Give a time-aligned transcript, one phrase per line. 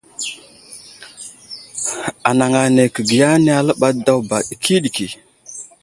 [2.29, 5.07] Anaŋ ane kəbiya ane aləɓay daw ba ɗikiɗiki.